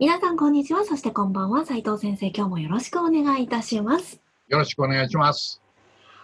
[0.00, 5.62] 皆さんこんにちはそしてこんばんは斉藤先生今日もよろしくお願いいたしますよろしくお願いします。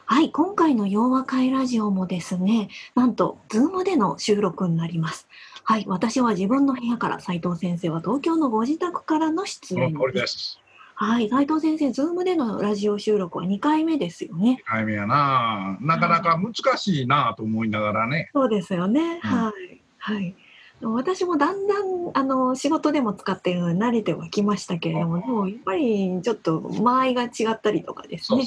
[0.06, 5.28] はい、今回の洋和会ラジオもですね、なんと、 Zoom での収録になります。
[5.62, 10.60] はい、私は自分の部屋から、斉藤先生は東京のご自宅からの出演です。
[10.96, 14.60] はい、斉藤先生、 Zoom でのラジオ収録は2回目ですよね。
[14.66, 15.78] 2回目やな。
[15.80, 18.30] なかなか難しいなと思いながらね。
[18.32, 19.20] そうですよね。
[19.22, 19.80] うんはい。
[19.98, 20.34] はい。
[20.82, 28.44] 私もだんだんあの仕事でも使っているので慣れてはきましたけれども、でもやっぱりちょっと間合いが違ったりとかですね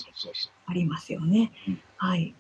[0.66, 1.52] ありますよね。
[1.68, 2.36] うんはい。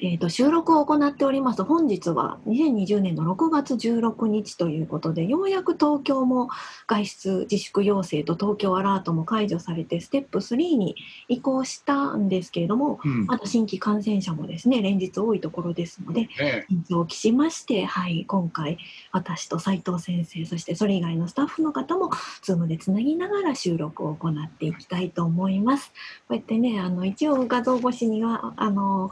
[0.00, 6.48] えー、と収録を行っております本日は2020年の6月16日ということでようやく東京も
[6.86, 10.94] 外出自粛要請と東京アラートも解除されてステップ3に
[11.26, 13.08] 移行したんですけれどもう。
[13.08, 13.26] うん。
[13.26, 18.78] まだ新規感染者もですね連日多いところですのでね緊張を期しまして、はい、今回
[19.12, 22.10] 私と斉藤先生そしてそれ以外のスタッフの方も
[22.42, 25.92] Zoom でつなぎながら収録を行っていきたいと思います。
[26.28, 29.10] こうやってねあの一応画像越しにはあのお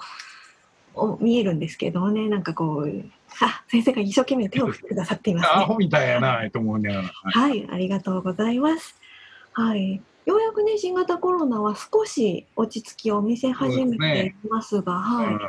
[1.21, 3.05] 見えるんですけどもねなんかこう
[3.41, 5.53] あ先生が一生懸命手を振ってくださっていますね。
[5.55, 7.11] アホみたいやなと思いながら。
[7.25, 8.99] はいはい、ありがとうございます。
[9.53, 10.01] はい。
[10.25, 15.27] ようやくね、新型コロナは少し落ち着きを見せ始めていますが、はい。
[15.27, 15.41] うん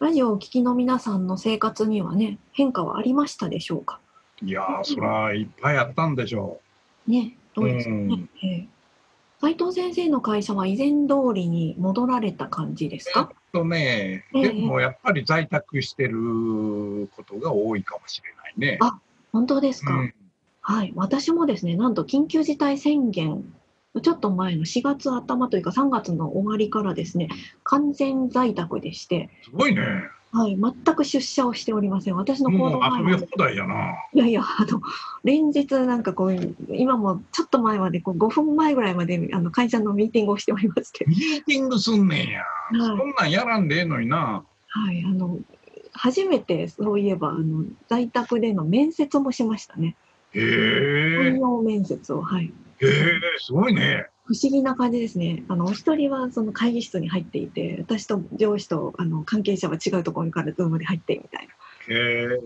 [0.00, 4.00] ラジオをお聞きの皆さんの生活にはね、変化はありましたでしょうか？
[4.42, 6.60] いやー、そらいっぱいあったんでしょ
[7.06, 7.94] ね、どうですか？
[7.94, 8.24] ね。
[8.42, 8.68] ええ
[9.40, 13.18] 斉藤先生の会社は以前通りに戻られた感じですう。
[13.18, 13.32] えっか？
[13.54, 18.78] とね、ええでもやっぱり在宅してることが多いかもしれないね。
[18.80, 18.98] あ
[19.32, 20.14] 本当ですか、うん
[20.66, 20.92] はい。
[20.96, 23.44] 私もですね、なんと緊急事態宣言、
[24.02, 27.28] ちょっと前の4月頭というか3月の終わりからですね、
[27.64, 29.82] 完全在宅でして、すごいね。
[30.34, 32.16] はい、全く出社をしておりません。
[32.16, 33.94] 私の行も動範囲遊び放題やな。
[34.12, 34.80] いやいや、あの、
[35.22, 36.36] 連日なんかこう、
[36.68, 42.40] 今もちょっと前まで、こう5分前ぐらいまであの会社のミーティングをしておりまして、ミーティングすんねんや。
[42.40, 44.44] はいそんなんやらんでええのにな。
[44.66, 45.38] はい、あの、
[45.92, 49.94] 初めてそういえば、あの、在宅での面接もしましたね。
[50.32, 51.38] へ採え。
[51.38, 52.46] 用面接を、はい。
[52.46, 54.08] へえ、すごいね。
[54.26, 55.42] 不思議な感じですね。
[55.48, 61.54] あの、お一人はその会議室に入っていて、私と上司とあの関係者は違うところからズームで入ってみたいな。
[61.88, 62.38] へ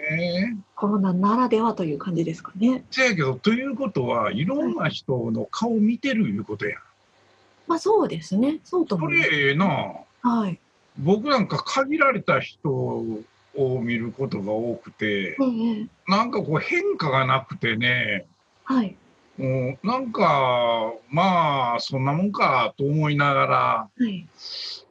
[0.00, 0.54] え。
[0.74, 2.84] コロナならではという感じですかね。
[2.90, 6.80] せやけど、ということは、いろんな人の顔見てるいうことやん。
[7.66, 8.60] まあそうですね。
[8.64, 9.30] そうとそ思います。
[9.30, 9.66] れええな。
[10.22, 10.58] はい。
[10.98, 13.24] 僕なんか限られた人を
[13.54, 18.26] 見ることが多くて、ええなんかこう変化がなくてね、
[18.64, 18.96] はい。
[19.38, 24.26] もうなんか、まあ、そんなもんかと思いながら、はい。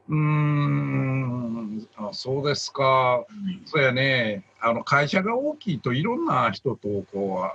[0.10, 2.84] うーん、あそうですか。
[2.84, 7.50] はいそうやね、あの会社が大きいといろんな人とこ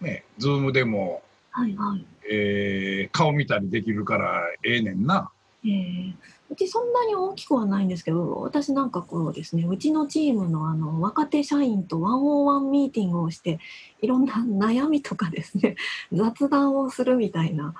[0.00, 1.76] う、ね、ズームでも、はい。
[1.76, 2.04] はい。
[2.30, 5.30] えー顔見たりできるからええねんな。
[5.64, 6.14] ええ
[6.52, 13.58] うちそんなに大きくはないんですけど、私なんかこうですね、うちのチームのあの若手社員とワンオンワンミーティングをして、
[14.02, 15.76] いろんな悩みとかですね、
[16.12, 17.74] 雑談をするみたいな、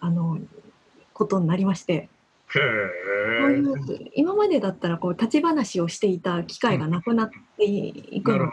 [0.00, 0.38] あの、
[1.12, 2.08] ことになりまして、
[4.14, 8.46] 今までだったらこう立ち話をしていた機会がなくなっていくの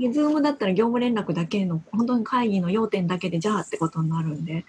[0.00, 4.64] で、ズームだったら業務連絡だけの、本当に会議の要点だけでじゃあってことになるんで、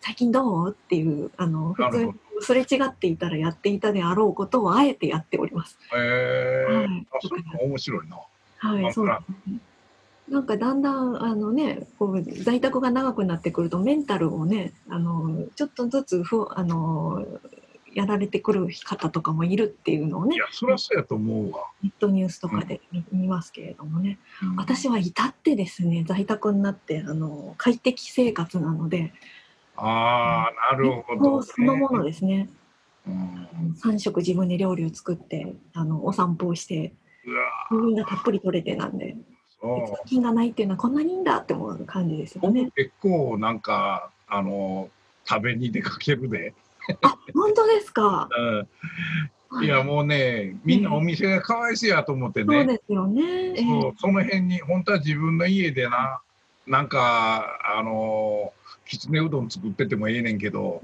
[0.00, 0.70] 最近どう？
[0.70, 5.78] っていう、あの、普通にすれ違っていたらやっていたであろうことをあえてやっております。
[5.94, 6.66] へえ。
[6.70, 7.06] はい
[7.66, 8.18] 面白いな。
[8.58, 9.12] はい、あそうで
[9.46, 9.58] すね。
[10.28, 17.26] なんかだんだんあのね、こう在宅が長くなってくるとメンタルをね、あのちょっとずつふあの
[17.92, 21.64] やられてくる方とかもいるっていうのをねいや、そりゃそうやと思うわ。
[21.82, 29.12] ネットニュースとかで見見ますけれどもね、うん私は至ってですね在宅になってあの快適生活なので
[29.76, 32.48] ああ、なるほもど、うそのものですね
[33.06, 36.92] うん3食自分で料理を作ってあのお散歩をして
[37.26, 39.16] うわ睡眠がたっぷり取れてなんで
[39.60, 42.70] そう通勤がないっていうのはこんなにいいんだって思う感じですよね。
[42.74, 44.88] 結構なんか、あの、
[45.28, 46.54] 食べに出かけるで。
[47.02, 48.28] あ本当ですか？
[49.52, 52.56] うん、いや、もうね、みんなお店がかわいそうやと思ってね。
[52.56, 53.22] そうですよね。
[53.54, 56.22] えそうその辺に、本当は自分の家でな、
[56.70, 58.52] なんかあの
[58.86, 60.80] きつねうどん作っててもええねんけど、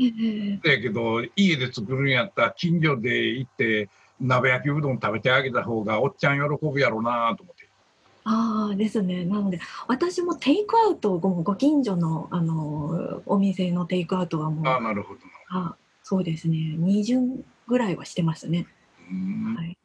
[0.65, 3.88] だけど家で作るんやったら近所で行って
[4.21, 7.69] 鍋焼きうどん食べてあげた方がおっちゃん喜ぶやろうなと思って。
[8.25, 9.25] ああですね。
[9.25, 18.67] なので私もテイクアウトごご近所のあのお店のテイクアウトはもうああなるほどあそうですね20ぐらいはしてますね。
[19.09, 19.79] うんはい。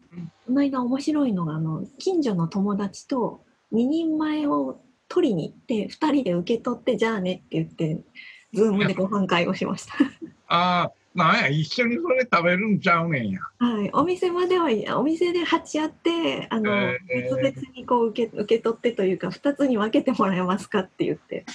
[0.48, 4.82] この間面白いのがあの近所の友達と2人前を
[5.12, 8.00] 取りに行って2人で受け取ってじゃあねって言って
[8.54, 9.94] ズームでご飯会をしました。
[10.48, 13.40] ああなんや一緒にそれ食べるんちゃうねんや。
[13.60, 21.46] はい、お店まではいお店で鉢合ってあの、えー別々にこう受け受け取ってというか2つに分けてもらえますかって言って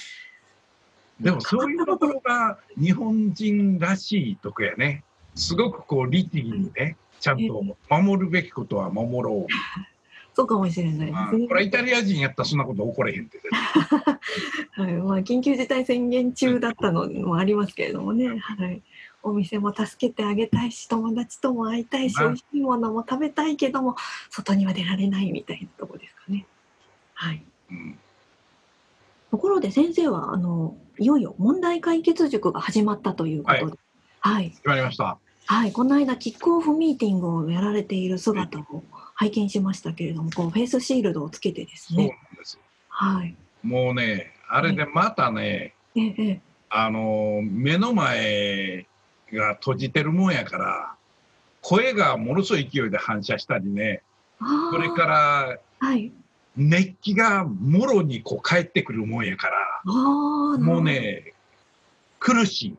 [1.19, 5.03] でもそういうところが日本人らしいとこやね。
[5.33, 9.96] すごくこう律儀にね、ちゃんと守るべきことは守ろう。
[10.37, 11.55] そうかもしれないまあ、ですねこ。
[11.55, 13.39] れイタリア人やったらそんなこと起これへんって。
[14.79, 18.83] はいまあ、緊急事態宣言中だったのもありますけれどもね、はい、
[19.23, 23.95] お店も助けてあげたいし友達とも会いたいしまあ美味しいものも食べたいけども
[24.29, 26.45] 外には出られないみたいなところですかね。
[27.15, 27.97] はい、うん、
[29.31, 33.77] ところで先生はあのいよいよ問題解決塾が始まったということで、
[34.19, 35.17] はい決まりました。
[35.47, 38.83] はい、この間キックオフミーティングをやられている姿を
[39.19, 42.17] 拝見しましたけれどもこうフェイスシールドをつけてですそうなんね。
[42.37, 42.59] です。
[42.87, 48.85] はいもうね、あれでまたね、ええええあの目の前
[49.33, 50.93] が閉じてるもんやから、
[51.61, 54.03] 声がものすごい勢いで反射したりね、
[54.71, 56.11] それからはい、
[56.55, 61.33] 熱気がもろにこう返ってくるもんやから、もうね、
[62.19, 62.77] 苦しい。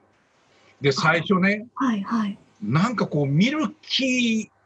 [0.80, 2.38] で、最初ね、はいはい。
[2.62, 4.57] なんかこう、ミルキー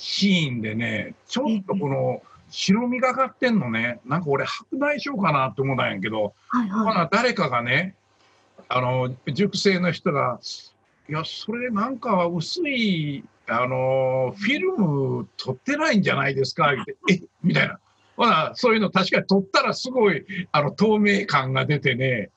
[0.00, 7.08] シーンでね、ちょっとこの白みがかってんのね、なんか俺、白内障かなって思ったんやけど、はいはい。
[7.10, 7.96] 誰かがね、
[8.68, 10.38] あの、熟成の人が、
[11.08, 16.76] いや、それなんか薄い、あの、フィルム撮ってないんじゃないですか、え？
[17.42, 17.80] みたいな。
[18.16, 22.30] ほな、そういうの確かに撮ったらすごい、あの、透明感が出てね、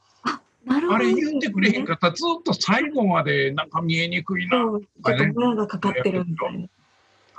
[0.68, 4.58] あれ言ってくれへんかったらずっと最後までなんか見えにくいな。
[4.62, 6.68] そうちょっとがかかってるみたいな。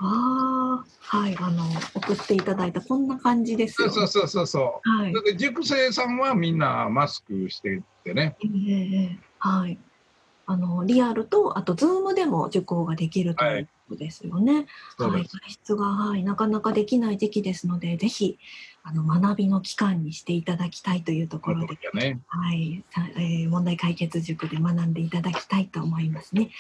[0.05, 1.65] ああ、はい、あの、
[1.95, 3.91] 送っていただいたこんな感じですよ。
[3.91, 4.89] そうそうそうそうそう。
[4.89, 5.15] はい。
[5.25, 8.37] で熟成さんはみんなマスクしてってね。
[8.43, 9.79] ええええはい。
[10.47, 14.55] あの、リアルと、あと、ズームでも受講ができるということですよね。
[14.55, 14.67] はい。
[14.99, 15.37] そうです。
[15.37, 18.39] 外出が、はい、なかなかできない時期ですので、ぜひ、
[18.85, 22.21] あの、学びの期間にしていただきたいというところで、やね。
[22.27, 26.51] はい、さえー問題解決塾で学んでいただきたいと思いますね。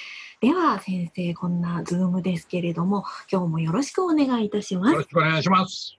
[0.40, 4.92] では先生、こんなズームですけれども、今日もよろしくお願いいたします。
[4.92, 5.98] よろしくお願いします。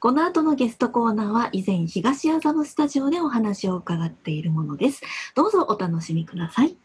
[0.00, 5.02] この後のゲストコーナーは以前東麻布スタジオでお話を伺っているものです。
[5.34, 6.76] どうぞお楽しみください。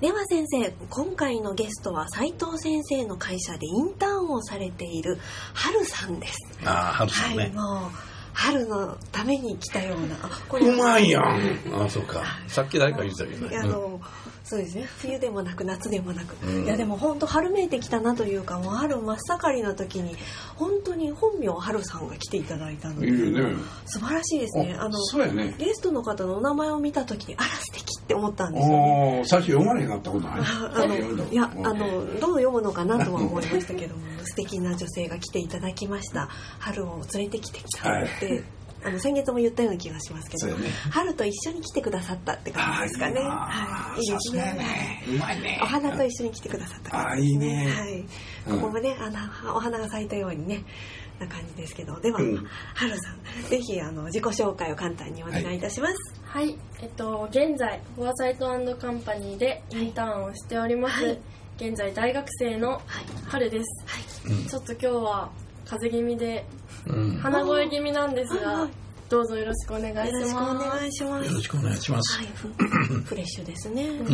[0.00, 5.18] では先生、今回のゲストは斉藤先生の会社でインターンをされている
[5.54, 6.36] 春さんです。
[6.64, 7.52] ああ、春さんはい、ね。
[7.52, 7.90] もう
[8.32, 10.14] 春のために来たような。
[10.22, 11.24] あこれうまいやん。
[11.74, 12.22] ああ、そうか。
[12.46, 14.00] さっき誰か言ってたけどね。
[14.48, 20.16] そうですね冬でもなく夏でもなく、うんいやでも本当春めいてきたなというかもう春真っ盛りの時に
[20.56, 23.56] 本当に本名春さんが来ていただいたのでいいよね。
[23.84, 25.54] 素晴らしいですねあのね。
[25.58, 30.40] ゲストの方のお名前を見た時にあら素敵って思ったんですよね最初読まれへんかったことない？
[30.40, 30.96] ああの
[31.30, 38.42] いやうんあのどう読むのかなとは思いましたけども素敵な女性が来ていただきました春を連れてきてきたって、
[38.82, 40.70] あの先月も言ったような気がしますけどね。
[40.90, 43.20] 春と一緒に来てくださったって感じですかね。
[43.20, 44.42] あはい、いいでさすね。
[44.42, 45.04] ね。
[45.08, 45.60] うまいね。
[45.62, 47.92] お花と一緒に来てくださった感じですあいいねはい。
[48.46, 50.64] うんここもね、あのお花が咲いたようにね、
[51.18, 55.94] な感じですけど、では、うん春さん、ぜひあの自己紹介を簡単にお願いいたします。
[56.24, 61.04] はい、えっと、現在、フォアサイトカンパニーでインターンをしております。
[61.04, 61.20] はい
[61.58, 62.80] 現在、大学生のはい。
[63.26, 64.24] 春です。
[64.28, 65.30] うんちょっと今日は
[65.64, 66.46] 風邪気味で、
[66.86, 67.18] うん。
[67.18, 68.70] 鼻声気味なんですがはいはい、
[69.08, 70.10] どうぞよろしくお願いします。
[70.12, 71.26] よろしくお願いします。
[71.28, 72.18] よろしくお願いします。
[72.18, 73.88] はい、ふフレッシュですね。
[73.88, 74.12] んはい、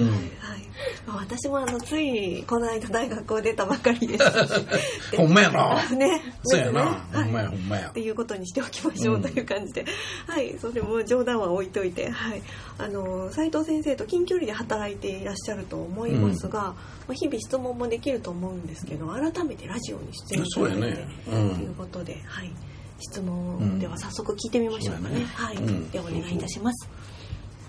[1.05, 5.17] まあ私もあのついこの間大学を出たばかりですし。
[5.17, 5.83] ほんまやな。
[5.97, 6.23] ね。
[6.45, 6.85] そうやな。
[6.85, 7.93] ですねほんまや、ほんまやっ。
[7.93, 9.85] ていうことにしておきましょうという感じで、
[10.29, 12.43] はいそれも冗談は置いといてはい
[12.79, 16.77] あの斉藤先生と近距離で働いていらっしゃると思いますが、ま
[17.11, 21.09] あ、日々質問もできると思うんですけど改めてラジオに出演いたそうやだいて、ね。
[21.27, 21.31] う。
[21.31, 22.51] というんことで、はい、
[23.05, 26.89] 質問では早速聞いてみましょうかね,、ねはい、うんではお願いいたします。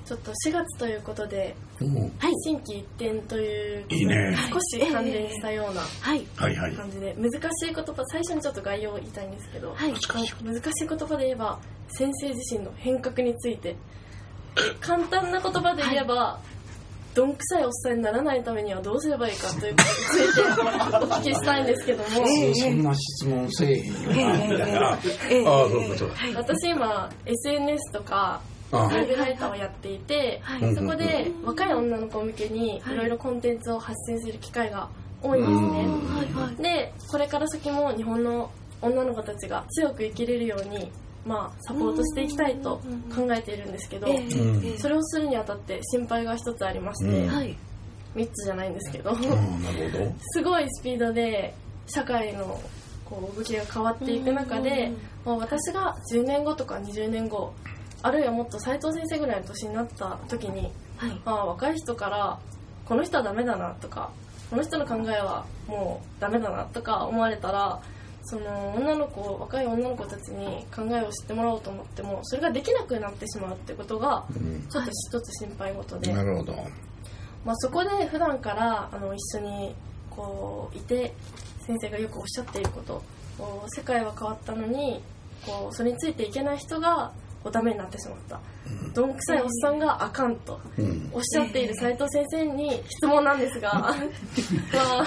[0.06, 4.38] ちょっと4月ということではい新規一点といういいね。
[4.52, 6.26] 少し関連したようなはい。
[6.36, 6.74] はいはい。
[6.74, 9.94] 感じで難しい言葉最初にちょっと概要を言いたいんですけど、はい。
[9.94, 10.44] 難しい。
[10.44, 13.76] 難しい言葉で言えば先生自身の変革について
[14.80, 16.40] 簡単な言葉で言えば、
[17.16, 23.78] どんくさいおっさんにならないためにはどうすればいいかということについてお聞きしたいんですけども、ええそんな質問せえ。
[23.78, 25.00] へんよな、みたいな。
[25.32, 26.10] ええああ、そういうこと。
[26.36, 28.42] 私今 SNS とか
[28.72, 28.88] ウあ。
[28.90, 30.76] ェブライターをやっていて、はい。
[30.76, 32.96] そこで若い女の子向けにい。
[32.96, 34.90] ろいろコンテンツを発信する機会が
[35.24, 35.48] 多いんで
[36.58, 36.64] すね。
[36.64, 40.92] でこれから先も日本の女の子たちが強く生きれるように、
[41.26, 42.82] まあ、サポートしていきたいと
[43.14, 44.08] 考えているんですけど、
[44.78, 47.58] それをするにあたって心配が一つありまして、うんはい。
[48.16, 49.28] 3つじゃないんですけど、あ、なる
[49.92, 50.14] ほど。
[50.20, 51.54] すごいスピードで
[51.88, 52.62] 社会の
[53.06, 54.92] こう動きが変わっていく中で、
[55.26, 57.54] まあ、私が10年後とか20年後
[58.02, 61.22] あるいはもっと斉藤先生ぐらいの年になった時に、はい。
[61.26, 62.40] まあ、若い人から
[62.86, 64.12] この人はダメだなとか
[64.50, 67.82] この人の考えはもうダメだなとか思われたら
[68.26, 76.54] その女の子若い女の子たちに考えを知ってもらおうと思ってもそれができなくなってしまうってことがうんちょっと一つ心配事で、なるほど。
[77.46, 79.76] まあ、そこで普段からあの一緒に
[80.10, 81.14] こういて
[81.66, 83.04] 先生がよくおっしゃっていること
[83.76, 85.02] 世界は変わったのに
[85.46, 87.12] こうそれについていけない人が
[87.46, 88.42] こうダメになってしまった、
[88.96, 90.60] どんくさいおっさんがあかんと。
[90.80, 91.12] うん。
[91.14, 95.06] おっしゃっている斉藤先生に質問なんですが、 まあ、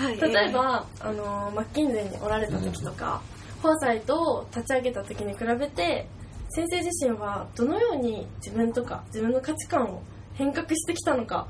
[0.00, 0.18] はい。
[0.18, 3.20] 例えばあのマッキンゼンにおられた時とか
[3.60, 6.08] フォーサイトを立ち上げた時に比べて
[6.48, 11.48] 先生自身はどのように自分とか自分の価値観を変革してきたのか、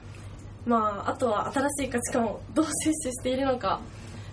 [0.66, 3.80] まあ、あとは新しい価値観を どう摂取しているのか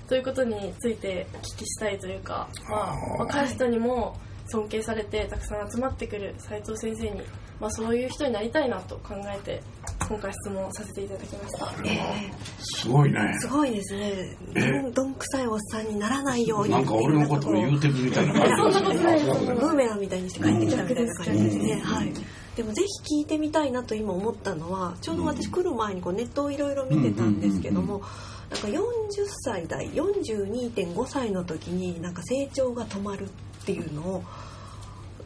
[0.08, 7.22] ということについてお聞きしたいというか、まあ、若い人にも尊敬されてたくさん集まってくる斉藤先生に、
[7.60, 9.62] まあ、そういう人になりたいなと考えて
[10.08, 11.74] 今回質問させていただきました。
[11.84, 12.34] ええ。
[12.60, 13.20] すごいね。
[13.40, 14.38] すごいですね。
[14.54, 16.72] どんどんくさいおっさんにならないように。
[16.72, 21.80] なんか俺のことを言うてるみたいな感じそんなことないですブーメランみたいにして帰ってきたみたいな感じですね、うん。
[21.82, 22.14] はい。
[22.56, 28.02] でもぜひ聞いてみたいなと今思ったのはちょうど私来る前にこうネットをいろいろ見てたんですけども
[28.50, 28.80] なんか40
[29.44, 33.28] 歳代42.5歳の時になんか成長が止まるっ
[33.66, 34.24] ていうのを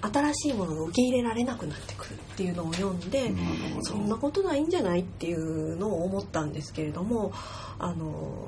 [0.01, 3.33] 新しいものが受け入れられなくなってくるっていうのを読んで、
[3.81, 7.33] そんなことないんじゃないっていうのを思ったんですけれども
[7.79, 8.47] あの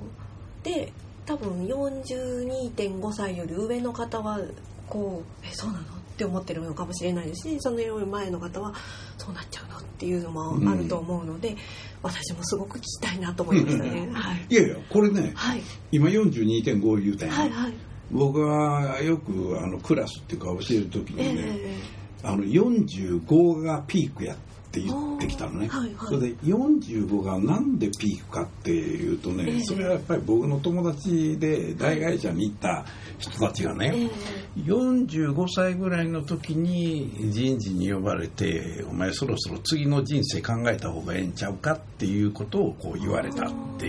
[0.64, 0.94] で
[1.26, 4.40] 多分42.5歳より上の方は
[4.88, 5.84] こうえそうなの？
[5.84, 5.88] っ
[6.22, 8.74] て思ってるのかもしれないですしそのより前の方は
[9.18, 9.80] そうなっちゃうの？
[9.80, 11.58] っていうのもあると思うので、
[12.02, 14.10] 私もすごく聞きたいなと思いましたね。
[14.14, 17.36] はい、いやいや、これね、はい、今42.5言うたやん。
[17.36, 17.74] はいはい
[18.12, 21.80] 僕はよくあのクラスっていうか教える時えにね、え
[22.24, 24.38] あの45がピークやっ
[24.72, 26.08] て言ってきたのね、はいはい。
[26.08, 29.64] それで45がなんでピークかっていうとね、ええ。
[29.64, 32.86] それはやっぱり僕の友達で大会社に行った
[33.18, 34.10] 人たちがね、ええ
[34.58, 43.88] 45歳ぐらいの時に人事に呼ばれてお前そろそろ次の人生考えた方がええんちゃうかっていうことをこう言われたって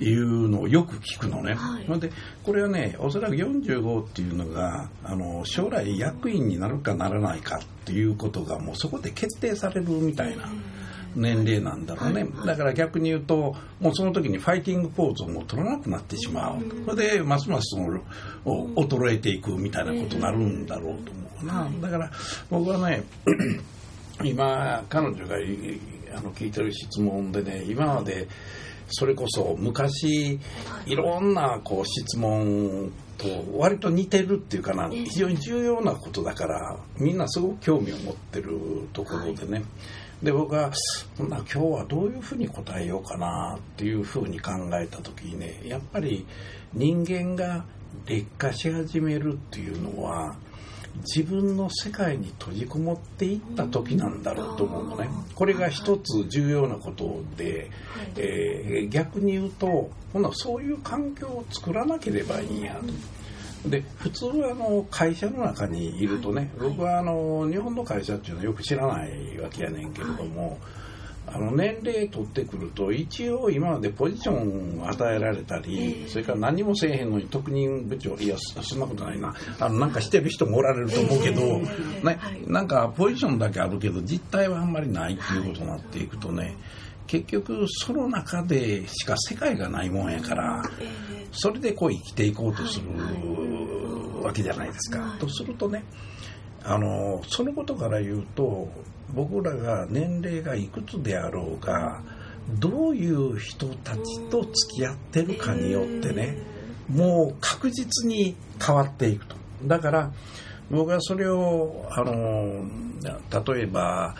[0.00, 2.00] いうのをよく聞くのね、はい。
[2.00, 2.10] で
[2.44, 10.50] これはねおそらく45っていうのがあの将来役員になるかならないかっていうことがもうそこで決定されるみたいな
[11.16, 12.32] 年齢なんだろうね、はい。
[12.32, 12.46] はい。
[12.46, 16.58] だから逆に言うともうその時にファイティングポーズをもう取らなくなってしまう、
[16.88, 18.00] それでますますその
[18.44, 22.10] お衰えていくみたいなことになるんだろうと思うな、だから
[22.50, 23.02] 僕はね
[24.24, 25.46] 今彼女がい
[26.14, 28.28] あの聞いてる質問でね今まで
[28.88, 30.38] それこそ昔
[30.86, 30.96] い。
[30.96, 33.26] ろんなこう質問と
[33.58, 39.64] 割と似てるっていうかな非常に重要なことだからみんなすごく興味を持ってるところでね、はほ
[41.24, 46.26] んなら今日はどういうふうに答えようかなっていうふうに考えた時にねやっぱり
[46.72, 47.64] 人間が
[48.06, 50.36] 劣化し始めるっていうのは
[51.02, 55.08] 自分の世界に閉じこもっていった時なんだろうと思うのね。
[55.34, 57.70] これが一つ重要なことで、
[58.16, 62.80] えー逆に言うとほなそういう環境を作らなければいいんやと。
[63.64, 70.58] で普通はあの会社の中にいるとね、僕はあの日本の会社っていうのはよく知らないわけやねんけれども、
[71.26, 79.34] あの年齢取ってくると一応今までポジションを与えられたり、それから何もせえへんのに特任部長いやそそんなことないな。
[79.58, 86.56] あのなんかしてる人もおられると思うけど、ねなんかポジションだけあるけど実態はあんまりないっていうことになっていくとね
[87.06, 90.62] 結局その中でしか世界がないもんやから。
[91.38, 92.86] それでこう生きていこうとする
[94.22, 95.16] わけじゃないですか。
[95.20, 95.84] とするとね
[96.64, 98.68] あのそのことから言うと
[99.14, 102.02] 僕らが年齢がいくつであろうが
[102.58, 106.38] どういう人たちと付き合ってるかによってね
[106.88, 108.34] もう確実に
[108.64, 110.12] 変わっていくとだから
[110.70, 112.64] 僕はそれをあの
[113.54, 114.16] 例えば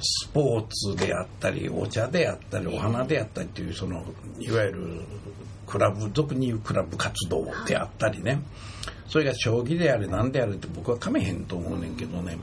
[0.00, 4.04] スポーツであったりお茶であったりお花であったりというその
[4.38, 5.02] いわゆる
[5.66, 8.40] クラブ俗に言うクラブ活動であったりね。
[9.08, 12.38] それが将棋であれ何であれって僕はかめへんと思うねんけどね。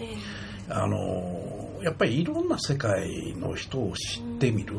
[0.69, 4.77] あのやっぱりいろんな世界の人を知ってみる。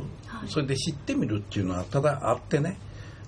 [0.48, 2.78] それで知ってみるっていうのはただあってね。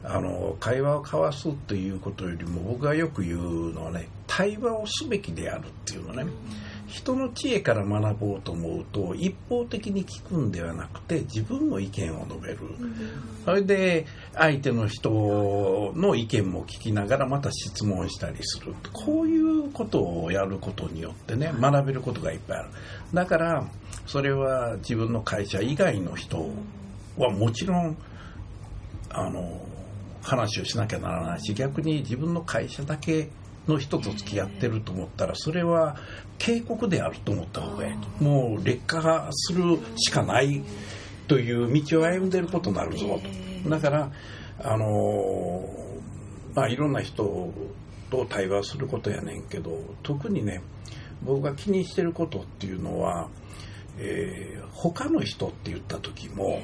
[0.08, 6.26] あの会話を交わすということよりも僕がよく言うのはね対話をすべきであるっていうのね、
[6.86, 12.58] 人の知恵から学ぼうと思うと一方的に聞くんではなくて自分の意見を述べる、
[13.44, 18.74] それで相手の人の意見も聞きながらまた質問したりする。
[18.92, 22.68] こういうことをやることによってね学べることがいっぱいある。
[23.12, 23.66] だから
[24.06, 26.48] それは自分の会社以外の人
[27.16, 27.96] はもちろん
[29.10, 29.60] あの
[30.22, 33.28] 話をしなきゃならないし逆に自分の会社だけ
[33.68, 35.96] の人と付き合ってると思ったらそれは
[36.38, 37.94] 警告であると思った方がいい。
[37.98, 40.62] ともう劣化するしかない
[41.26, 43.20] という道を歩んでることになるぞ
[43.64, 43.70] と。
[43.70, 44.10] だから
[44.62, 45.68] あの
[46.54, 47.52] まあいろんな人
[48.10, 50.62] と対話することやねんけど特にね
[51.22, 53.28] 僕が気にしてることっていうのは、
[53.98, 56.60] えー、他の人って言った時も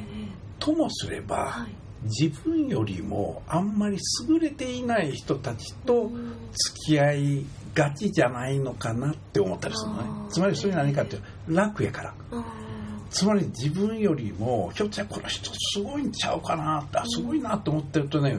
[0.58, 1.66] ともすれば、
[2.04, 6.10] 自分よりもあんまり優れていない人たちと
[6.52, 10.28] 付き合いがちじゃないのかなって思ったりするのね。
[10.30, 11.18] つまりそれ何かって
[11.48, 12.14] 楽やから。
[13.10, 18.38] つまり自分よりもひょっとしたらこの人すごいんちゃうかなってすごいなと思ってるとね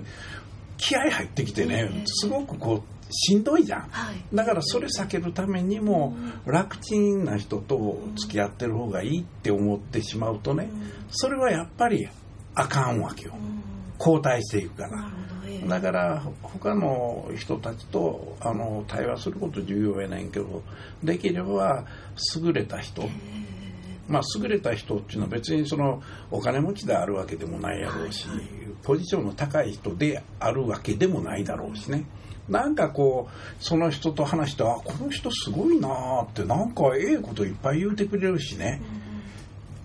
[0.77, 2.03] 気合入ってきてね。
[2.05, 3.89] すごくこうしんどいじゃん、
[4.34, 6.15] だからそれ避けるためにも
[6.46, 10.67] 楽ちんな人と付き合ってる方がいいって思ってしまうとね
[11.12, 12.10] それはやっぱり
[12.55, 13.33] あかんわけよ、
[14.00, 15.10] 交代していくから。
[15.67, 20.62] だから他の人たちとあの対話すること重要やねんけど
[21.03, 21.86] できれば
[22.36, 23.03] 優れた人。
[24.07, 28.27] まあ優れた人っていうのは別にそのお金持ちであるわけでもないやろうし
[28.83, 32.05] ポジションの高い人であるわけでもないだろうしね。
[32.50, 38.81] なんかこうその人と話してあこの人すごいなーってなんかええこといっぱい言うてくれるしね、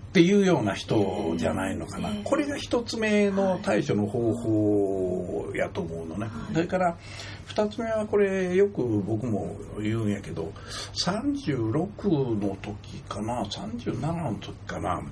[0.09, 6.97] っていうような人じゃないのかな、これが一つ目の対処の方法やと思うのね、それから
[7.45, 10.51] 二つ目はこれよく僕も言うんやけど
[10.93, 15.03] 36の時かな37の時かな。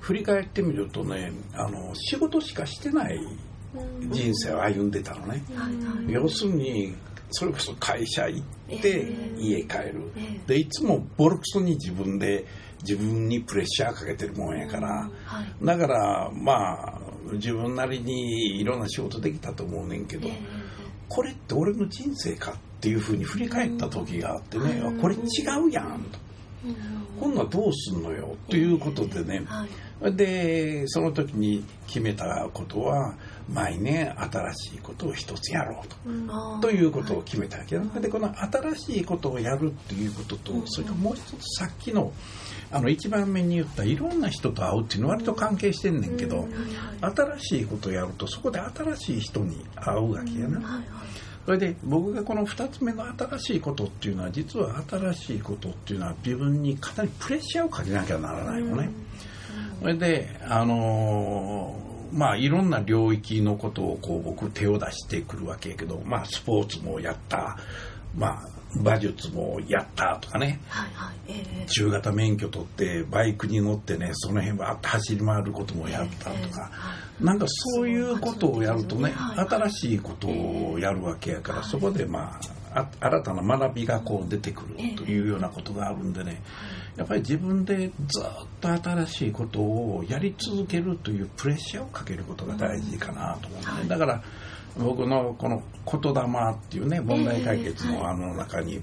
[0.00, 3.20] 振り返ってみるとねあの仕事しかしてない
[4.10, 5.42] 人生を歩んでたのね、
[6.08, 6.94] 要するに
[7.30, 10.12] それこそ会社行って家帰る、
[10.46, 12.44] でいつもボロクソに自分で
[12.82, 15.10] 自分にプレッシャーかけてるもんやから、
[15.62, 16.98] だからまあ
[17.32, 20.28] 自分なりにいろんな仕事できたと思うねんけど、
[21.08, 25.20] これって俺の人生かっていうふうに振り返った時があってね、これ違
[25.64, 26.18] うやんと。
[27.20, 29.42] 今度はどうすんのよということでね、
[30.12, 33.16] でその時に決めたことは
[33.52, 36.12] 毎年新しいことを一つやろうと、う
[36.58, 42.12] ん、ということを決めたわけだ、でこの新しいことをやるっていうことと、それからもう一つさっきの
[42.70, 46.48] あの一番目に言ったいろんな人と会うっていうのは割と関係してんねんけど、
[47.00, 50.82] 新しいことをやるとそこで新しい人に会うわけやな。
[51.44, 58.90] それで僕がこの2つ目の新しいことっていうのは実は新しいことっていうのは自分にかなりプレッシャーをかけなきゃならないのね。
[59.80, 67.58] それであのー、まあいろんな領域のことをこう僕手を出してくるわけやけどまあスポーツもやった
[68.16, 76.70] まあ馬術もやったとかね、はいはいえー、中型免許取ってバイクに乗ってねその辺ばって走り回ることもやったとか、
[77.20, 82.40] えー、なんかそういうことをやるとね、はいはい、新しいことをやるわけやから、そこでま
[82.74, 86.42] あ新たな学びがこう出てくるというようなことがあるんでね、
[86.96, 88.24] やっぱり自分でずっ
[88.60, 94.22] と新しいことをやり続けるというプレッシャーをかけることが大事かなと思うね、だから
[94.78, 96.20] 僕のこの「言霊」
[96.52, 98.80] っていうね問題解決のあの中に、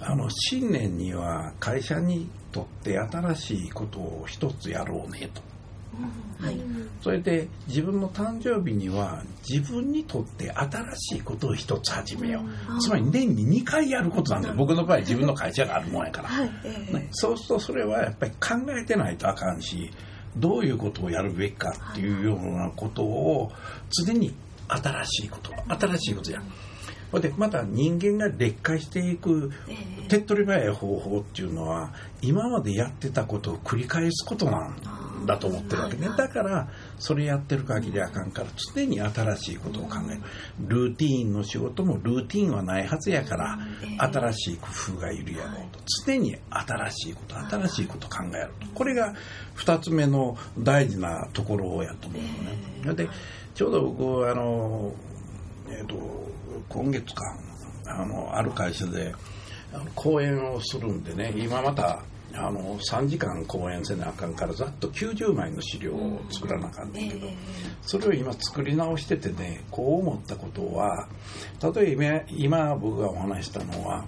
[0.00, 5.42] あの新年には会社にとって新しいことを一つやろうねと。
[6.40, 6.60] はい、
[7.00, 12.42] それで自分の誕生日には自分にとって新しいことを一つ始めよ
[12.76, 14.54] う、つまり年に2回やることなんだよ。
[14.54, 16.48] 僕の場合自分の会社があるもんやから、はい。
[16.94, 19.90] ね、そうするとそれはやっぱり考えてないとあかんし
[20.36, 23.50] どういうことをやるべきかっていうようなことを
[23.90, 24.32] 常に
[24.68, 26.42] 新しいこと新しいことや
[27.10, 29.72] ほんでまた人間が劣化していくえ
[30.04, 30.08] え。
[30.08, 36.08] 手っ取り早い方法っていうのは今までやってたことを繰り返すことなんだと思ってるわけね。
[36.08, 40.20] はいだからそれやってる限りあかんから常に新しいことを考える。
[40.66, 43.96] ルーティーンの仕事もルーティーンはないはずやからええ。
[43.98, 45.80] 新しい工夫がいるやろうと。
[46.04, 48.66] 常に新しいこと新しいことを考えると。
[48.74, 49.14] これが
[49.56, 53.04] 2つ目の大事なところやと思うのね。
[53.04, 53.08] で
[53.58, 54.92] ちょうど僕あの
[55.68, 55.96] えっ、と
[56.68, 57.24] 今月か
[57.86, 59.12] あのある会社で
[59.72, 67.34] あの講演をするんでね今またあの3時間講演せなあかんからざっと90枚の資料を作らなあかんねんけど、え。
[67.82, 71.08] それを今作り直しててねこう思ったことは
[71.60, 74.04] 例えば今今僕がお話ししたのは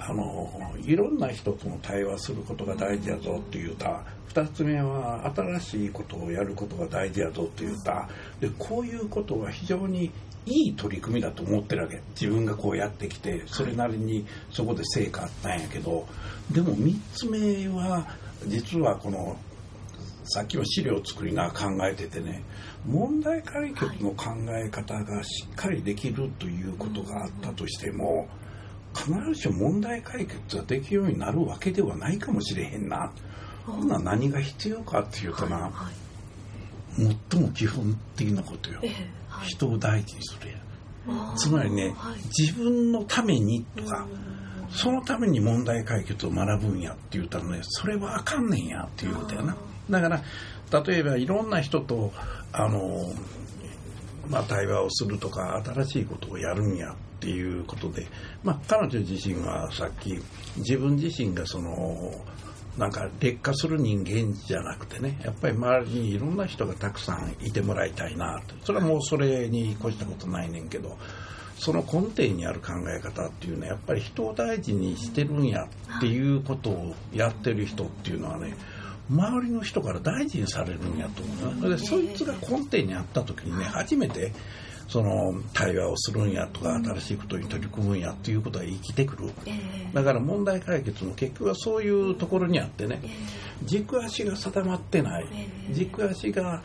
[0.00, 0.48] あの
[0.80, 4.04] いろんな人との対話することが大事やぞって言うた。
[4.32, 8.08] 2つ目は新しいことをやることが大事やぞって言うた。
[8.40, 10.12] でこういうことは非常に
[10.46, 12.00] いい取り組みだと思ってるわけ。
[12.10, 16.06] 自分がこうやってきてそれなりにそこで成果あったんやけど。
[16.52, 18.06] でも3つ目は
[18.46, 19.36] 実はこの
[20.24, 22.44] さっきの資料を作りながら考えててね。
[22.86, 28.28] 問題解決の考え方がしっかりできるということがあったとしても
[29.06, 33.12] 必ずしも問題解決ができるようになるわけではないかもしれへんな。
[33.66, 36.08] ほんなら何が必要かっていうとな、はい
[37.30, 38.80] 最も基本的なことよ。
[38.82, 38.90] ええ
[39.28, 39.46] はい。
[39.46, 40.58] 人を大事にするや
[41.36, 41.48] つ。
[41.48, 42.18] まりねはい。
[42.36, 44.70] 自分のためにとかうん。
[44.70, 49.56] そのために問題解決を学ぶんやって言ったらねそれはあかんねんやっていうことやな。
[49.88, 50.22] だから
[50.84, 52.12] 例えばいろんな人と
[52.52, 53.14] あの、
[54.28, 58.06] まあ、対話をするとか新しいことをやるんやっていうことで、
[58.42, 60.18] まあ、彼女自身はさっき
[60.56, 62.12] 自分自身がその
[62.78, 68.54] なんか劣化する人間じゃなくてねやっぱり周りにいろんな人がたくさんいてもらいたいなと。
[68.64, 70.96] それはもうそれに越したことないねんけど
[71.58, 75.64] その根底にある考え方っていうのはやっぱり人を大事にしてるんや
[75.98, 78.54] っていうことをやってる人っていうのはね
[79.10, 81.76] 周りの人から大事にされるんやと思うな。
[81.76, 84.32] でそいつが根底にあった時にね初めて
[84.88, 89.30] その対話をするんやとか新しいことに取り組むんやっていうことが生きてくる。
[89.46, 89.94] ええ。
[89.94, 93.08] だから問題解決も結局はそういうところにあってねえ
[93.64, 95.28] 軸足が定まってない。
[95.30, 95.74] ええ。
[95.74, 96.62] 軸足が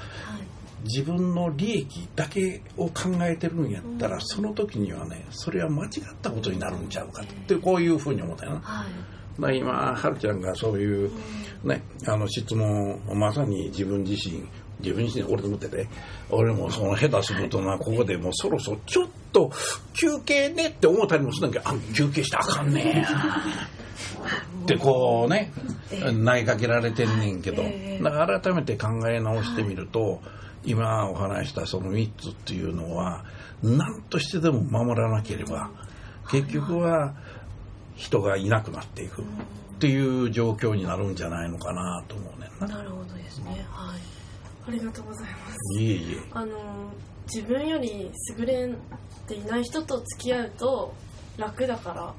[0.85, 5.89] 自分の利益だけを考えてるんやったら、その時にはねそれは間違っ
[6.21, 8.59] たことになるんちゃうかってこういうふうに思ったよな。
[8.61, 8.87] はい。
[9.37, 11.11] まあ、今、はるちゃんがそういう、
[11.63, 14.47] ね、あの質問をまさに自分自身、
[14.83, 15.87] 自分自身、俺と思ってて、
[16.29, 19.51] 俺もその下手するとな、ここでもうそろそろちょっと
[19.93, 23.05] 休憩ねって思ったりもするんだけど、あ、休憩したらあかんね
[24.63, 25.51] ってこうね、
[25.89, 28.03] 投げかけられてんねんけど、ええ。
[28.03, 30.21] だから改めて考え直してみると、
[30.65, 33.25] 今お話したその3つっていうのは、
[33.61, 35.69] 何としてでも守らなければ、
[36.29, 37.13] 結局は
[37.95, 39.25] 人がいなくなっていくっ
[39.79, 42.77] ていう状況になるんじゃないのかなと思うねんな。
[42.77, 43.65] なるほどですね。
[43.69, 44.12] はい
[44.67, 45.37] ありがとうございま
[45.77, 46.17] すいえいえ。
[46.31, 46.57] あの
[47.33, 48.69] 自分より優れ
[49.27, 50.93] ていない人と付き合うと
[51.37, 52.13] 楽だから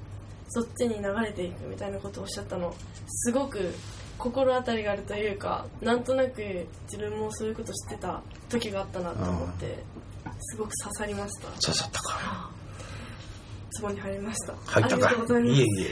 [0.49, 2.75] そっちに流れていくみたいなことをおっしゃったの
[3.09, 3.75] すごく
[4.19, 9.83] 心当たりがあるというかなんとなく自分もそういうこと知ってた時があったなと思って
[10.41, 12.51] すごく刺さりました刺さったか。
[13.73, 15.43] ツボに入りました入ったかありがとうござい。
[15.43, 15.89] ますいえいえ。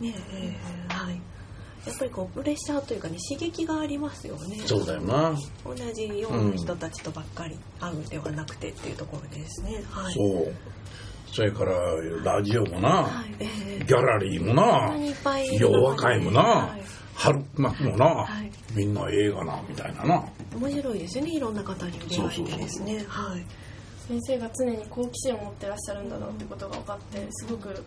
[0.00, 0.56] ねえ
[0.90, 1.20] えはい
[1.88, 4.60] やっぱりこうプレッシャーというかね刺激がありますよね。
[4.66, 5.34] そうだよな。
[5.64, 9.82] 同じような人たちとばっかり会うんではなくてっていうところですね。
[9.90, 10.14] はい。
[10.14, 10.54] そう。
[11.32, 11.74] それから、
[12.24, 13.34] ラジオもな、はい。
[13.38, 13.48] え
[13.80, 14.94] えギャラリーもな。
[15.58, 16.42] 洋和会もな。
[16.42, 16.82] はい、
[17.14, 18.06] 春巻もな。
[18.06, 20.24] はい、みんな映画な、みたいなな。
[20.58, 23.04] 面白いですよねいろんな方に出会えてですね。
[23.06, 23.44] はい。
[24.08, 27.84] 先生が常に好奇心を持ってらっしゃるんだなってことが分かってすごく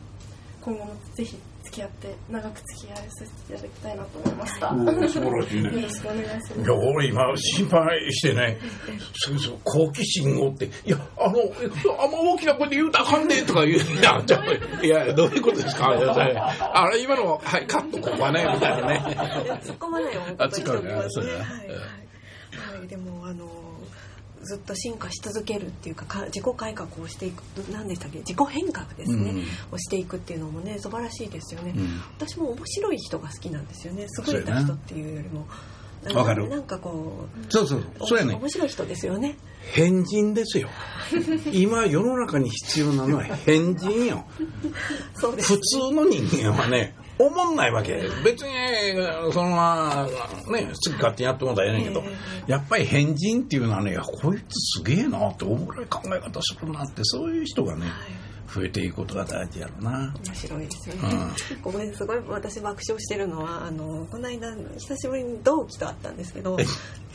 [0.62, 1.36] 今後もぜひ
[1.72, 5.72] 付き合って長く付き合いさせていただきたいなと思いました、素晴らしいね。
[5.72, 6.60] よろしくお願いします。
[6.60, 8.60] いや、俺今心配してね、
[9.14, 11.44] そうそう、好奇心をって、いや、あの、え
[11.98, 15.88] あんま大きな声で言うたらあかんねとか言う、いや、ちょっといや、どういうことですか？
[16.74, 19.02] あれ、今の、はい、カット、ここはね、みたいなね。
[19.64, 20.22] 突っ込まないよ。
[20.38, 20.94] あ突っ込まない。
[20.96, 23.46] はい、はい、はい、でもあの
[24.44, 28.20] ずっと進化し続けるっていうかか自己改革をしていく何でしたっけ？
[28.20, 29.76] 自己変革ですね、うん。
[29.76, 32.02] をしていくっていうのもね素晴らしいですよね、うん。
[32.18, 34.08] 私も面白い人が好きなんですよね。
[34.28, 35.48] 優れた人っていうよりも
[36.14, 38.36] わかるなんかこうそうそう、そうやね。
[38.36, 39.38] 面白い人ですよね
[39.74, 40.70] 変人ですよ。
[41.54, 44.26] 今、世の中に必要なのは変人よ。
[45.16, 48.04] そうです普通の人間はね、おもんないわけ。
[48.24, 48.52] 別に、
[49.32, 50.08] そのま
[50.48, 52.04] ま、ね、好き勝手にやってもらったらええねんけど、
[52.48, 57.86] やっぱり変人っていうのはね、こいつすげえなって、おもろい考え方するなって、そういう人がね、
[58.54, 60.14] 増えていくことが大事やろな。
[60.26, 61.02] 面白いですよね。
[61.54, 61.62] うん。
[61.62, 66.58] ごめん、すごい私爆笑してるのは、あの、この間、久しぶりに同期と会ったんですけど、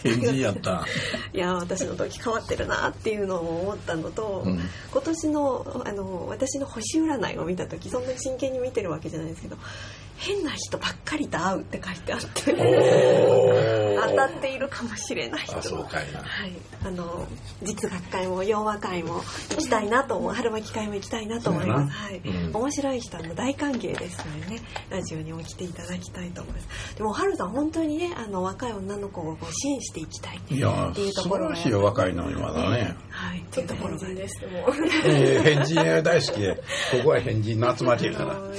[0.03, 0.87] 変人やった。
[1.35, 4.61] いや、私の時変わってるなっていうのを思ったのと、うん。
[4.91, 9.57] 今年の、あの、私の星占いを見た時、そんなに真剣に見てるわけじゃないですけど、
[10.19, 12.27] 変な人ばっかりと会うって書いてあって、
[14.09, 15.59] 当たっているかもしれない人。
[15.59, 16.21] あ、そうかいな。
[16.21, 16.53] はい、
[16.85, 17.27] あの
[17.63, 20.33] 実学会も洋和会も行きたいなと思う。
[20.33, 22.19] 春巻き会も行きたいなと思います、はい。
[22.25, 22.57] うん。
[22.57, 26.97] 面白い人は大歓迎ですのでねラジオにも来ていただきたいと思います。
[26.97, 32.97] でも春さん本当にねあの若い女の子をこう支援していきたいいやっていうと素ころが晴らしいよ、若いのにまだね。
[33.11, 33.41] はい。
[33.41, 34.47] ってちょっというところが変人です。
[34.47, 34.51] も。
[34.51, 34.73] う
[35.05, 36.63] えー変人大好きで、こ
[37.05, 38.35] こは変人の集まりやから。
[38.51, 38.57] ね。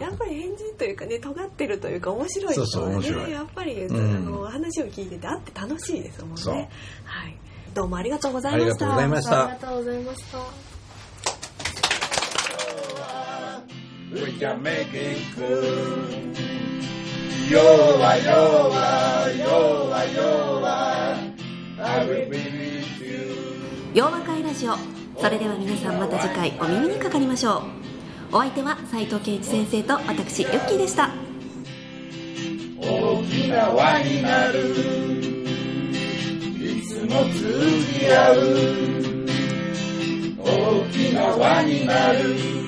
[0.00, 3.30] やっぱり変人というかね尖ってるというか面白い人はねそうそう面白い。
[3.32, 4.16] やっぱり、うん。
[4.16, 6.68] あの話を聞いててあって楽しいですもんね。
[7.04, 7.36] はい。
[7.74, 8.64] どうもありがとうございました。
[8.64, 9.44] ありがとうございました。
[9.44, 10.72] ありがとうございました
[14.12, 16.62] We can make it good.
[17.50, 17.60] よ
[17.98, 21.16] わよわよわよわ
[21.78, 23.92] I will be with you.
[23.94, 24.76] 洋和会ラジオ
[25.18, 27.91] それでは皆さんまた次回お耳にかかりましょう
[28.34, 31.10] お相手は斉藤健一先生と私ヨッキーでした。
[32.80, 34.70] 大きな輪になる。
[36.58, 37.60] いつも通
[37.92, 38.36] じ合う。
[40.38, 40.46] 大
[40.92, 42.61] きな輪になる。